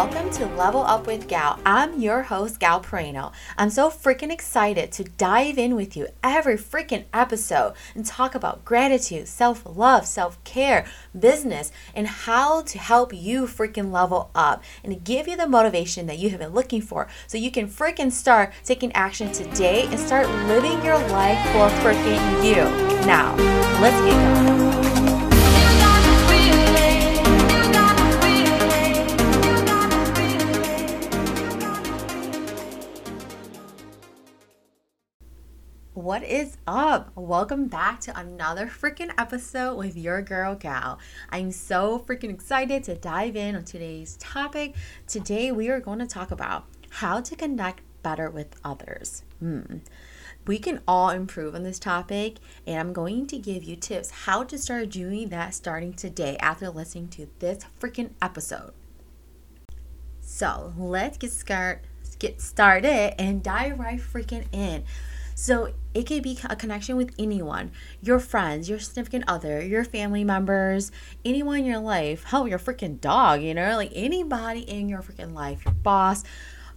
[0.00, 1.60] welcome to Level Up with Gal.
[1.66, 3.34] I'm your host, Gal Perino.
[3.58, 8.64] I'm so freaking excited to dive in with you every freaking episode and talk about
[8.64, 10.86] gratitude, self love, self care,
[11.18, 16.18] business, and how to help you freaking level up and give you the motivation that
[16.18, 20.26] you have been looking for so you can freaking start taking action today and start
[20.46, 22.64] living your life for freaking you.
[23.04, 23.36] Now,
[23.82, 24.69] let's get going.
[35.94, 37.10] What is up?
[37.16, 41.00] Welcome back to another freaking episode with your girl Gal.
[41.30, 44.76] I'm so freaking excited to dive in on today's topic.
[45.08, 49.24] Today, we are going to talk about how to connect better with others.
[49.40, 49.78] Hmm.
[50.46, 52.36] We can all improve on this topic,
[52.68, 56.70] and I'm going to give you tips how to start doing that starting today after
[56.70, 58.74] listening to this freaking episode.
[60.20, 61.82] So, let's get start
[62.20, 64.84] get started and dive right freaking in.
[65.40, 67.70] So it could be a connection with anyone
[68.02, 70.92] your friends, your significant other, your family members,
[71.24, 72.24] anyone in your life.
[72.24, 76.24] Hell, your freaking dog, you know, like anybody in your freaking life, your boss,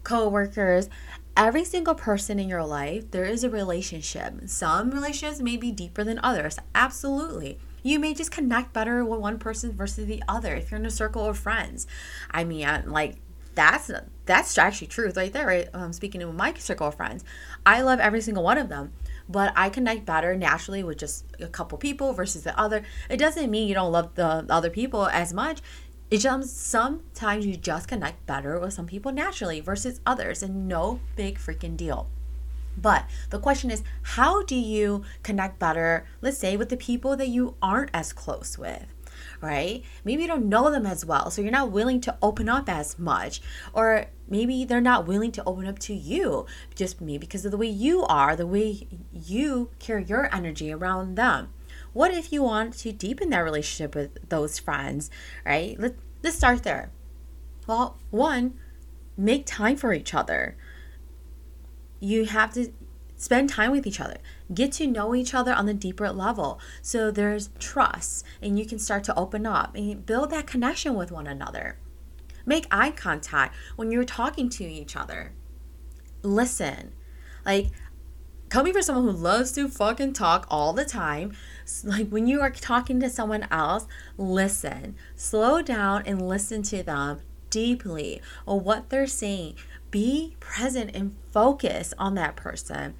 [0.06, 0.88] co workers.
[1.36, 4.34] Every single person in your life, there is a relationship.
[4.46, 6.58] Some relationships may be deeper than others.
[6.74, 7.58] Absolutely.
[7.82, 10.90] You may just connect better with one person versus the other if you're in a
[10.90, 11.86] circle of friends.
[12.32, 13.18] I mean, like
[13.56, 13.92] that's
[14.26, 15.70] that's actually truth right there right?
[15.74, 17.24] Um, speaking to my circle of friends
[17.66, 18.94] i love every single one of them
[19.30, 22.84] but i connect better naturally with just a couple people versus the other.
[23.10, 25.62] It doesn't mean you don't love the other people as much.
[26.10, 31.00] It just sometimes you just connect better with some people naturally versus others and no
[31.16, 32.08] big freaking deal.
[32.76, 37.28] But the question is, how do you connect better, let's say, with the people that
[37.28, 38.86] you aren't as close with?
[39.42, 39.84] Right?
[40.04, 42.98] Maybe you don't know them as well, so you're not willing to open up as
[42.98, 43.42] much.
[43.74, 46.46] Or maybe they're not willing to open up to you,
[46.76, 51.16] just maybe because of the way you are, the way you carry your energy around
[51.16, 51.50] them.
[51.94, 55.12] What if you want to deepen that relationship with those friends,
[55.46, 55.80] right?
[55.80, 56.92] Let, let's start there.
[57.68, 58.56] Well, one,
[59.16, 60.58] make time for each other.
[62.00, 62.74] You have to
[63.24, 64.18] spend time with each other.
[64.54, 66.60] Get to know each other on the deeper level.
[66.82, 71.10] So there's trust and you can start to open up and build that connection with
[71.10, 71.78] one another.
[72.46, 75.32] Make eye contact when you're talking to each other.
[76.22, 76.92] Listen.
[77.46, 77.68] Like
[78.50, 81.32] coming from someone who loves to fucking talk all the time
[81.84, 84.98] like when you are talking to someone else listen.
[85.16, 89.56] Slow down and listen to them deeply or what they're saying
[89.94, 92.96] be present and focus on that person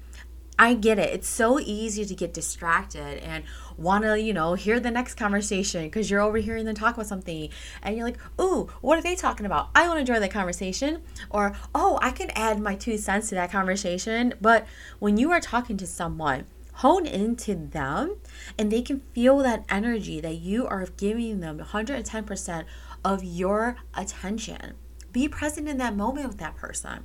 [0.58, 1.12] I get it.
[1.12, 3.42] It's so easy to get distracted and
[3.76, 7.48] want to, you know, hear the next conversation because you're overhearing them talk about something
[7.82, 9.70] and you're like, ooh, what are they talking about?
[9.74, 11.02] I want to join that conversation.
[11.28, 14.34] Or, oh, I can add my two cents to that conversation.
[14.40, 14.66] But
[15.00, 18.16] when you are talking to someone, hone into them
[18.56, 22.64] and they can feel that energy that you are giving them 110%
[23.04, 24.74] of your attention.
[25.14, 27.04] Be present in that moment with that person.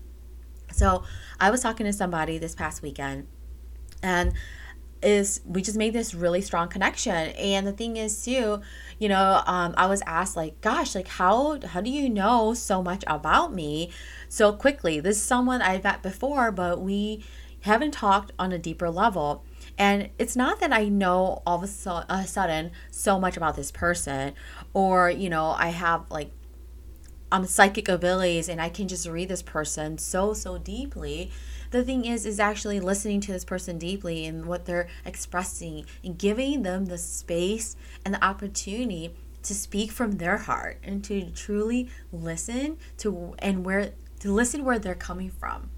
[0.71, 1.03] So,
[1.39, 3.27] I was talking to somebody this past weekend
[4.03, 4.33] and
[5.01, 8.59] is we just made this really strong connection and the thing is too
[8.97, 12.83] you know um, i was asked like gosh like how how do you know so
[12.83, 13.89] much about me
[14.27, 17.23] so quickly this is someone i've met before but we
[17.61, 19.45] haven't talked on a deeper level
[19.77, 21.63] and it's not that i know all of
[22.09, 24.33] a, sudden so much about this person
[24.73, 26.31] or you know i have like
[27.31, 31.31] um psychic abilities and i can just read this person so so deeply.
[31.71, 36.17] The thing is is actually listening to this person deeply and what they're expressing and
[36.17, 39.13] giving them the space and the opportunity
[39.43, 44.79] to speak from their heart and to truly listen to and where to listen where
[44.79, 45.69] they're coming from.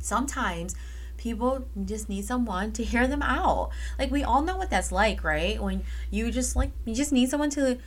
[0.00, 0.74] Sometimes
[1.16, 3.70] people just need someone to hear them out.
[3.98, 5.62] Like we all know what that's like right?
[5.62, 7.78] When you just like you just need someone to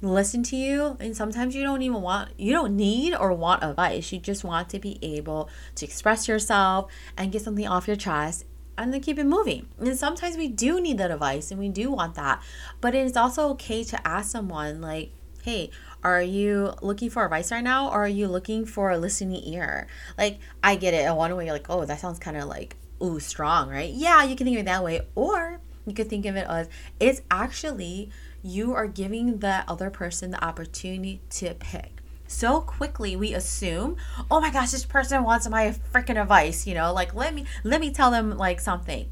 [0.00, 4.12] listen to you and sometimes you don't even want you don't need or want advice.
[4.12, 8.44] You just want to be able to express yourself and get something off your chest
[8.76, 9.68] and then keep it moving.
[9.78, 12.42] And sometimes we do need that advice and we do want that
[12.80, 15.10] but it is also okay to ask someone like
[15.42, 15.70] hey
[16.04, 19.88] are you looking for advice right now or are you looking for a listening ear?
[20.16, 22.76] Like i get it in one way you're like oh that sounds kind of like
[23.02, 23.92] ooh strong right?
[23.92, 25.00] Yeah you can think of it that way.
[25.16, 26.68] Or you could think of it as
[27.00, 28.10] it's actually
[28.42, 31.92] you are giving the other person the opportunity to pick.
[32.26, 33.96] So quickly we assume,
[34.30, 37.80] oh my gosh, this person wants my freaking advice, you know, like let me let
[37.80, 39.08] me tell them like something.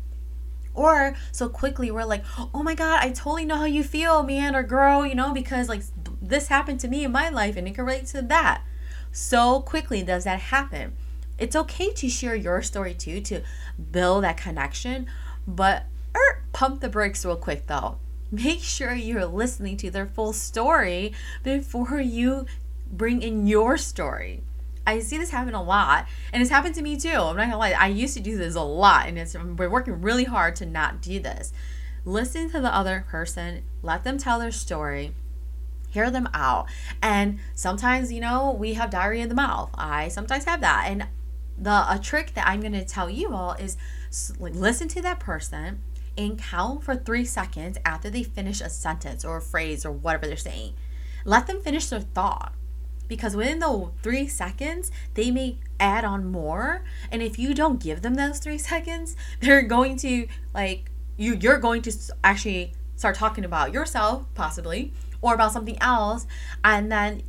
[0.75, 4.55] Or so quickly we're like, oh my god, I totally know how you feel, man
[4.55, 5.82] or girl, you know, because like
[6.20, 8.62] this happened to me in my life and it can relate to that.
[9.12, 10.93] so quickly does that happen.
[11.38, 13.43] It's okay to share your story too to
[13.90, 15.06] build that connection,
[15.46, 15.84] but
[16.56, 17.99] pump the brakes real quick though.
[18.32, 21.12] Make sure you're listening to their full story
[21.43, 22.47] before you
[22.91, 24.43] bring in your story.
[24.87, 27.11] I see this happen a lot, and it's happened to me too.
[27.11, 30.00] I'm not gonna lie, I used to do this a lot, and it's we're working
[30.00, 31.53] really hard to not do this.
[32.06, 35.12] Listen to the other person, let them tell their story,
[35.91, 36.70] hear them out.
[37.02, 39.73] And sometimes, you know, we have diarrhea in the mouth.
[39.75, 40.87] I sometimes have that.
[40.88, 41.06] And
[41.59, 43.76] the a trick that I'm gonna tell you all is
[44.41, 45.82] listen to that person
[46.16, 50.26] and count for three seconds after they finish a sentence or a phrase or whatever
[50.26, 50.74] they're saying.
[51.24, 52.52] Let them finish their thought.
[53.08, 56.82] Because within the three seconds they may add on more.
[57.10, 61.58] And if you don't give them those three seconds they're going to like you you're
[61.58, 61.92] going to
[62.24, 66.26] actually start talking about yourself possibly or about something else.
[66.64, 67.22] And then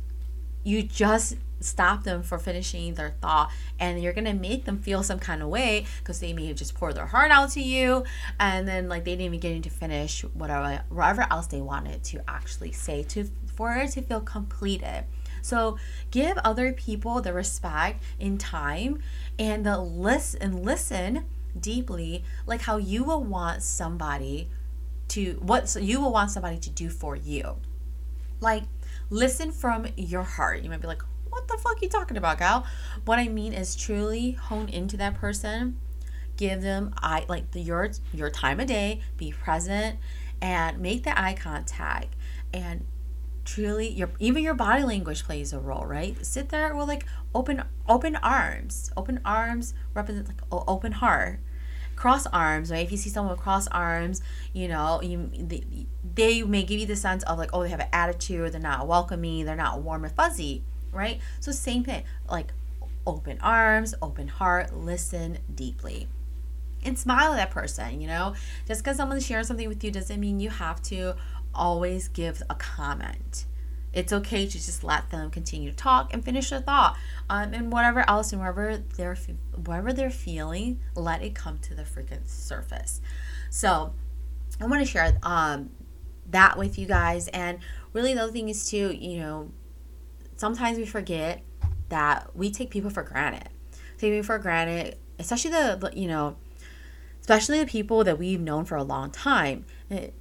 [0.64, 5.18] you just stop them for finishing their thought and you're gonna make them feel some
[5.18, 8.04] kind of way because they may have just poured their heart out to you
[8.38, 12.20] and then like they didn't even get to finish whatever whatever else they wanted to
[12.28, 15.04] actually say to for it to feel completed
[15.42, 15.78] so
[16.10, 19.00] give other people the respect in time
[19.38, 21.24] and the listen and listen
[21.58, 24.48] deeply like how you will want somebody
[25.08, 27.56] to what so you will want somebody to do for you.
[28.40, 28.64] Like
[29.10, 30.62] listen from your heart.
[30.62, 32.66] You might be like, what the fuck you talking about, gal?
[33.04, 35.78] What I mean is truly hone into that person,
[36.36, 39.98] give them eye like the your your time of day, be present,
[40.40, 42.14] and make the eye contact.
[42.52, 42.86] And
[43.44, 46.24] truly your even your body language plays a role right?
[46.24, 47.04] Sit there with like
[47.34, 48.90] open open arms.
[48.96, 51.40] Open arms represent like open heart.
[51.96, 52.84] Cross arms right?
[52.84, 54.22] If you see someone with cross arms
[54.52, 57.80] you know you they, they may give you the sense of like oh they have
[57.80, 62.52] an attitude they're not welcoming they're not warm and fuzzy right so same thing like
[63.06, 66.08] open arms open heart listen deeply
[66.84, 68.34] and smile at that person you know
[68.66, 71.14] just because someone shares something with you doesn't mean you have to
[71.54, 73.44] always give a comment.
[73.92, 76.96] It's okay to just let them continue to talk and finish their thought.
[77.28, 79.16] Um, and whatever else and whatever they're
[79.64, 83.00] whatever they're feeling, let it come to the freaking surface.
[83.50, 83.94] So
[84.60, 85.70] I want to share um,
[86.30, 87.28] that with you guys.
[87.28, 87.58] And
[87.92, 89.50] really, the other thing is to you know,
[90.38, 91.42] sometimes we forget
[91.90, 93.50] that we take people for granted.
[93.98, 96.36] Take people for granted, especially the you know,
[97.20, 99.66] especially the people that we've known for a long time.
[99.90, 100.14] It,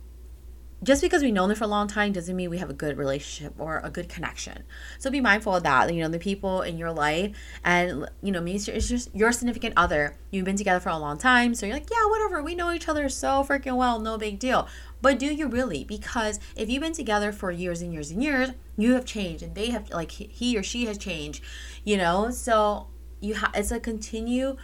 [0.84, 2.98] just because we know them for a long time doesn't mean we have a good
[2.98, 4.64] relationship or a good connection.
[5.00, 5.92] So be mindful of that.
[5.94, 9.74] You know, the people in your life, and you know, maybe it's just your significant
[9.76, 10.18] other.
[10.30, 12.44] You've been together for a long time, so you're like, yeah, whatever.
[12.44, 14.68] We know each other so freaking well, no big deal.
[15.02, 15.84] But do you really?
[15.84, 19.56] Because if you've been together for years and years and years, you have changed, and
[19.56, 21.44] they have like he or she has changed.
[21.84, 22.88] You know, so
[23.20, 24.58] you have it's a continue.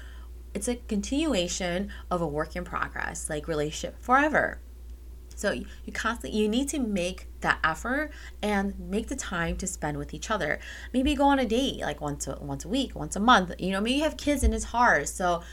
[0.54, 4.60] It's a continuation of a work in progress, like relationship forever
[5.36, 9.98] so you constantly you need to make that effort and make the time to spend
[9.98, 10.60] with each other.
[10.94, 13.54] Maybe go on a date like once a, once a week, once a month.
[13.60, 15.08] You know, maybe you have kids and it's hard.
[15.10, 15.44] So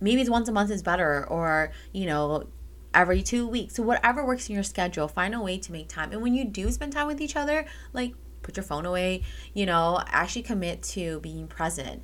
[0.00, 2.48] maybe it's once a month is better or, you know,
[2.94, 3.74] every 2 weeks.
[3.74, 6.12] So whatever works in your schedule, find a way to make time.
[6.12, 9.22] And when you do spend time with each other, like put your phone away,
[9.54, 12.02] you know, actually commit to being present.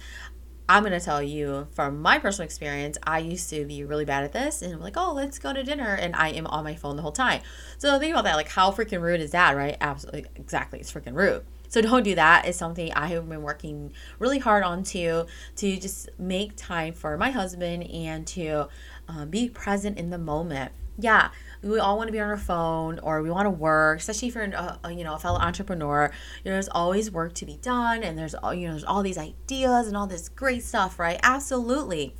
[0.69, 4.25] I'm going to tell you from my personal experience, I used to be really bad
[4.25, 4.61] at this.
[4.61, 5.95] And I'm like, oh, let's go to dinner.
[5.95, 7.41] And I am on my phone the whole time.
[7.79, 8.37] So think about that.
[8.37, 9.77] Like, how freaking rude is that, right?
[9.81, 10.27] Absolutely.
[10.37, 10.79] Exactly.
[10.79, 11.45] It's freaking rude.
[11.69, 12.47] So don't do that.
[12.47, 17.17] It's something I have been working really hard on to, to just make time for
[17.17, 18.69] my husband and to
[19.07, 20.73] um, be present in the moment.
[20.99, 21.31] Yeah,
[21.63, 24.43] we all want to be on our phone or we want to work, especially for
[24.43, 26.11] a, a, you know a fellow entrepreneur.
[26.45, 29.03] You know, there's always work to be done, and there's all you know there's all
[29.03, 31.19] these ideas and all this great stuff, right?
[31.23, 32.15] Absolutely,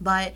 [0.00, 0.34] but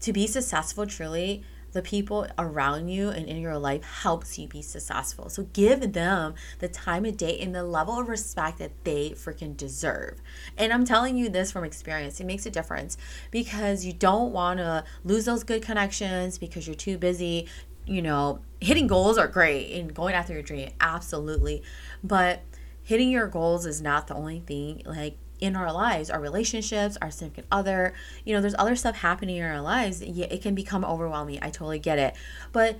[0.00, 4.62] to be successful truly the people around you and in your life helps you be
[4.62, 5.28] successful.
[5.28, 9.56] So give them the time of day and the level of respect that they freaking
[9.56, 10.20] deserve.
[10.56, 12.20] And I'm telling you this from experience.
[12.20, 12.96] It makes a difference
[13.30, 17.48] because you don't want to lose those good connections because you're too busy,
[17.86, 21.62] you know, hitting goals are great and going after your dream absolutely.
[22.04, 22.42] But
[22.82, 24.82] hitting your goals is not the only thing.
[24.84, 27.92] Like in our lives, our relationships, our significant other.
[28.24, 30.00] You know, there's other stuff happening in our lives.
[30.00, 31.40] It can become overwhelming.
[31.42, 32.14] I totally get it.
[32.52, 32.78] But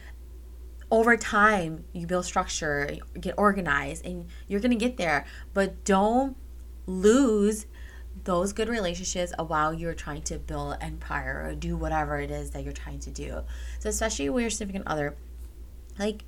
[0.89, 5.27] over time, you build structure, get organized, and you're going to get there.
[5.53, 6.37] But don't
[6.87, 7.67] lose
[8.25, 12.63] those good relationships while you're trying to build empire or do whatever it is that
[12.63, 13.41] you're trying to do.
[13.81, 15.17] So, especially with your significant other,
[15.99, 16.23] like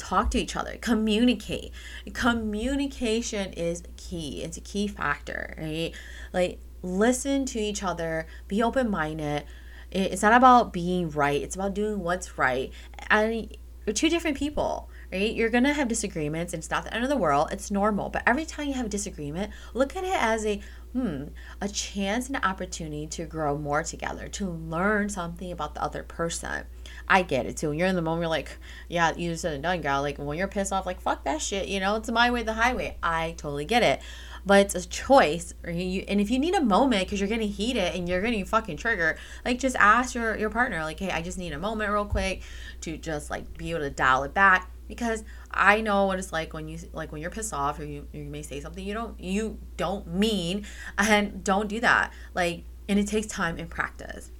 [0.00, 1.72] talk to each other, communicate.
[2.12, 4.42] Communication is key.
[4.42, 5.92] It's a key factor, right?
[6.32, 9.44] Like listen to each other, be open-minded.
[9.92, 11.40] It's not about being right.
[11.42, 12.72] It's about doing what's right.
[13.08, 15.34] And you're two different people right?
[15.34, 17.48] You're gonna have disagreements, it's not the end of the world.
[17.52, 18.08] It's normal.
[18.10, 20.60] But every time you have a disagreement, look at it as a
[20.92, 21.24] hmm,
[21.60, 26.02] a chance and an opportunity to grow more together, to learn something about the other
[26.02, 26.64] person.
[27.08, 27.68] I get it too.
[27.68, 28.56] When you're in the moment, you're like,
[28.88, 30.02] yeah, you said it done, girl.
[30.02, 31.68] Like when you're pissed off, like fuck that shit.
[31.68, 32.96] You know, it's my way, the highway.
[33.02, 34.00] I totally get it,
[34.44, 35.54] but it's a choice.
[35.64, 39.18] And if you need a moment because you're getting heated and you're getting fucking triggered,
[39.44, 42.42] like just ask your your partner, like, hey, I just need a moment real quick
[42.82, 46.52] to just like be able to dial it back because I know what it's like
[46.54, 49.18] when you like when you're pissed off or you, you may say something you don't
[49.20, 50.64] you don't mean
[50.96, 54.30] and don't do that like and it takes time and practice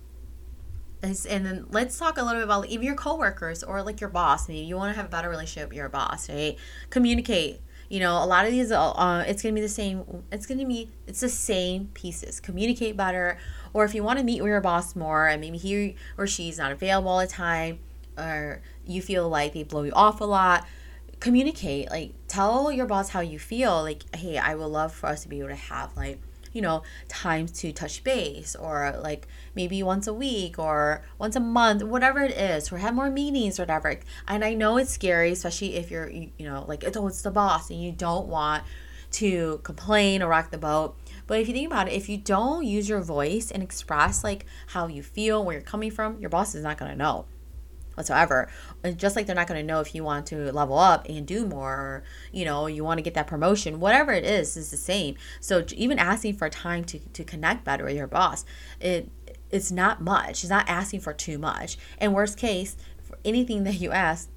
[1.02, 4.48] and then let's talk a little bit about even your coworkers or like your boss.
[4.48, 6.56] Maybe you want to have a better relationship with your boss, right?
[6.90, 7.60] Communicate.
[7.88, 10.04] You know, a lot of these, uh, uh, it's gonna be the same.
[10.30, 12.38] It's gonna be, it's the same pieces.
[12.38, 13.38] Communicate better,
[13.72, 16.58] or if you want to meet with your boss more, and maybe he or she's
[16.58, 17.80] not available all the time,
[18.16, 20.66] or you feel like they blow you off a lot,
[21.20, 21.90] communicate.
[21.90, 23.82] Like, tell your boss how you feel.
[23.82, 26.20] Like, hey, I would love for us to be able to have like
[26.52, 31.40] you know, times to touch base or like maybe once a week or once a
[31.40, 33.98] month, whatever it is, or have more meetings or whatever.
[34.26, 37.30] And I know it's scary, especially if you're, you, know, like, it's, oh, it's the
[37.30, 38.64] boss and you don't want
[39.12, 40.96] to complain or rock the boat.
[41.26, 44.46] But if you think about it, if you don't use your voice and express like
[44.68, 47.26] how you feel, where you're coming from, your boss is not going to know
[47.94, 48.48] whatsoever.
[48.96, 51.46] Just like they're not going to know if you want to level up and do
[51.46, 54.76] more, or, you know, you want to get that promotion, whatever it is, is the
[54.76, 55.16] same.
[55.40, 58.44] So even asking for time to, to connect better with your boss,
[58.80, 59.10] it
[59.50, 60.44] it's not much.
[60.44, 61.76] It's not asking for too much.
[61.98, 64.28] And worst case, for anything that you ask,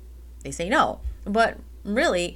[0.44, 1.02] they say no.
[1.24, 2.36] But really,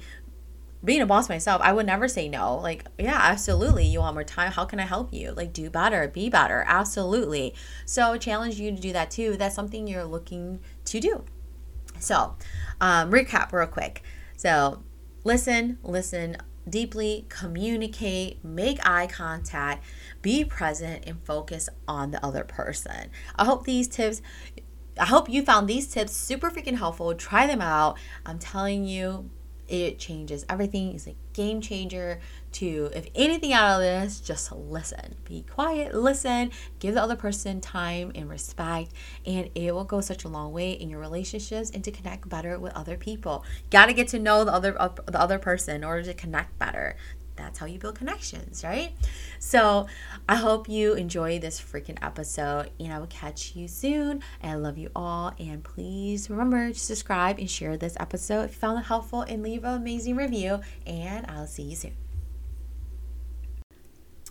[0.84, 2.56] being a boss myself, I would never say no.
[2.56, 3.84] Like, yeah, absolutely.
[3.86, 4.52] You want more time?
[4.52, 5.32] How can I help you?
[5.32, 6.64] Like, do better, be better.
[6.66, 7.54] Absolutely.
[7.84, 9.36] So, challenge you to do that too.
[9.36, 10.60] That's something you're looking
[10.90, 11.24] to do.
[11.98, 12.36] So,
[12.80, 14.02] um, recap real quick.
[14.36, 14.82] So,
[15.24, 16.36] listen, listen
[16.70, 19.84] deeply, communicate, make eye contact,
[20.22, 23.10] be present, and focus on the other person.
[23.36, 24.22] I hope these tips.
[25.00, 27.14] I hope you found these tips super freaking helpful.
[27.14, 27.98] Try them out.
[28.26, 29.30] I'm telling you,
[29.68, 30.94] it changes everything.
[30.94, 32.20] It's a game changer
[32.52, 35.14] to, if anything out of this, just listen.
[35.24, 38.92] Be quiet, listen, give the other person time and respect,
[39.26, 42.58] and it will go such a long way in your relationships and to connect better
[42.58, 43.44] with other people.
[43.70, 46.96] Got to get to know the other the other person in order to connect better
[47.38, 48.92] that's how you build connections, right?
[49.38, 49.86] So
[50.28, 54.22] I hope you enjoy this freaking episode, and I will catch you soon.
[54.42, 58.58] I love you all, and please remember to subscribe and share this episode if you
[58.58, 60.60] found it helpful, and leave an amazing review.
[60.86, 61.96] And I'll see you soon.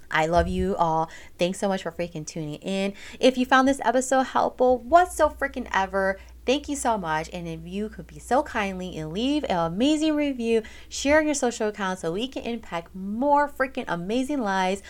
[0.10, 1.10] I love you all.
[1.38, 2.94] Thanks so much for freaking tuning in.
[3.20, 6.18] If you found this episode helpful, what's so freaking ever?
[6.48, 7.30] Thank you so much.
[7.34, 11.68] And if you could be so kindly and leave an amazing review, share your social
[11.68, 14.82] accounts so we can impact more freaking amazing lives,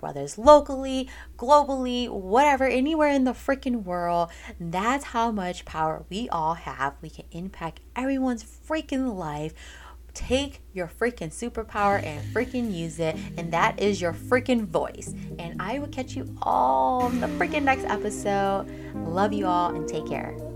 [0.00, 4.30] whether it's locally, globally, whatever, anywhere in the freaking world.
[4.58, 6.94] That's how much power we all have.
[7.02, 9.52] We can impact everyone's freaking life
[10.14, 13.14] take your freaking superpower and freaking use it.
[13.36, 15.14] And that is your freaking voice.
[15.38, 18.66] And I will catch you all in the freaking next episode.
[18.94, 20.47] Love you all and take care.